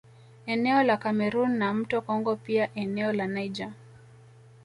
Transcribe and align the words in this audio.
Eneo 0.53 0.83
la 0.83 0.97
Cameroon 0.99 1.57
na 1.57 1.73
mto 1.73 2.01
Congo 2.01 2.35
pia 2.35 2.73
eneo 2.75 3.11
la 3.13 3.27
Niger 3.27 3.71